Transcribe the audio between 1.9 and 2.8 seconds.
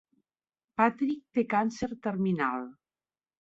terminal.